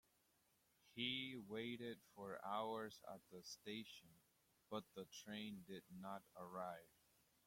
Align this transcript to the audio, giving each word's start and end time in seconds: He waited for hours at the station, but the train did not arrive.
He 0.95 1.37
waited 1.47 1.99
for 2.15 2.39
hours 2.43 2.99
at 3.07 3.21
the 3.31 3.43
station, 3.43 4.09
but 4.71 4.83
the 4.95 5.05
train 5.23 5.63
did 5.67 5.83
not 5.95 6.23
arrive. 6.35 6.89